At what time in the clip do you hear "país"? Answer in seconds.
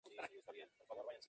0.17-0.33